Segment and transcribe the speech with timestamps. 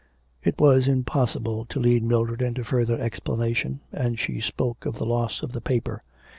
[0.43, 5.43] It was impossible to lead Mildred into further explanation, and she spoke of the loss
[5.43, 6.01] of the paper.